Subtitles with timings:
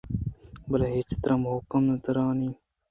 [0.69, 2.53] بلے چہ ترا مُحکم تریں